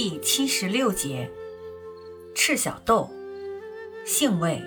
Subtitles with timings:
[0.00, 1.28] 第七十六节，
[2.32, 3.10] 赤小豆，
[4.06, 4.62] 性味，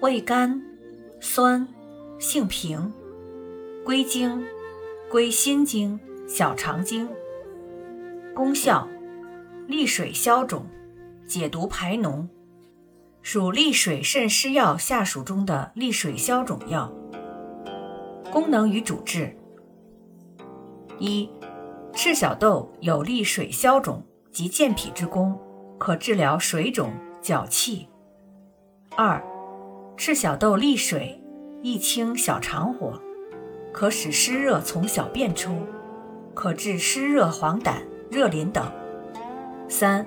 [0.00, 0.60] 味甘，
[1.20, 1.68] 酸，
[2.18, 2.92] 性平，
[3.84, 4.44] 归经，
[5.08, 5.96] 归心经、
[6.26, 7.08] 小肠经。
[8.34, 8.88] 功效，
[9.68, 10.66] 利水消肿，
[11.24, 12.26] 解毒排脓，
[13.22, 16.92] 属利水渗湿药下属中的利水消肿药。
[18.32, 19.36] 功能与主治，
[20.98, 21.30] 一，
[21.94, 24.04] 赤小豆有利水消肿。
[24.32, 25.38] 及健脾之功，
[25.78, 26.90] 可治疗水肿、
[27.20, 27.86] 脚气。
[28.96, 29.22] 二，
[29.96, 31.22] 赤小豆利水，
[31.62, 32.98] 易清小肠火，
[33.72, 35.50] 可使湿热从小便出，
[36.34, 37.74] 可治湿热黄疸、
[38.10, 38.64] 热淋等。
[39.68, 40.06] 三，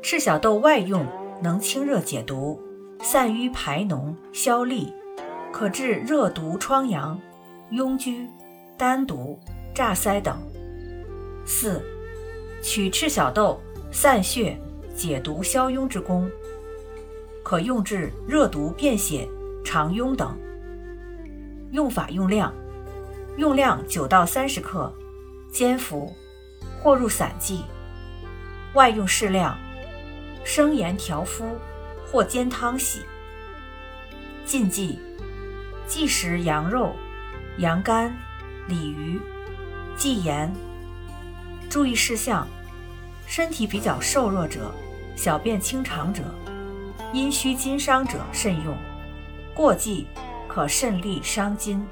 [0.00, 1.04] 赤小豆外用
[1.42, 2.60] 能清热解毒、
[3.00, 4.92] 散瘀排脓、消痢，
[5.52, 7.20] 可治热毒疮疡、
[7.72, 8.28] 痈疽、
[8.76, 9.38] 丹毒、
[9.74, 10.36] 炸腮等。
[11.44, 11.82] 四。
[12.62, 13.60] 取赤小豆
[13.90, 14.56] 散血、
[14.94, 16.30] 解毒消痈之功，
[17.42, 19.28] 可用治热毒便血、
[19.64, 20.38] 肠痈等。
[21.72, 22.54] 用法用量：
[23.36, 24.92] 用量九到三十克，
[25.50, 26.14] 煎服，
[26.80, 27.64] 或入散剂。
[28.74, 29.58] 外用适量，
[30.44, 31.44] 生盐调敷，
[32.06, 33.00] 或煎汤洗。
[34.44, 34.98] 禁忌：
[35.86, 36.94] 忌食羊肉、
[37.58, 38.14] 羊肝、
[38.68, 39.20] 鲤鱼。
[39.96, 40.50] 忌盐。
[41.72, 42.46] 注意事项：
[43.26, 44.70] 身体比较瘦弱者、
[45.16, 46.22] 小便清长者、
[47.14, 48.76] 阴虚筋伤者慎用，
[49.54, 50.06] 过忌
[50.46, 51.82] 可肾利伤筋。